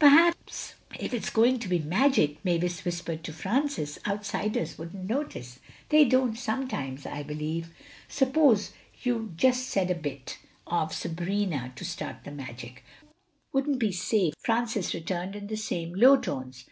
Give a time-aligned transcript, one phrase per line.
[0.00, 5.60] "Perhaps if it's going to be magic," Mavis whispered to Francis, "outsiders wouldn't notice.
[5.90, 7.68] They don't sometimes—I believe.
[8.08, 8.72] Suppose
[9.04, 12.82] you just said a bit of 'Sabrina' to start the magic."
[13.52, 16.64] "Wouldn't be safe," Francis returned in the same low tones.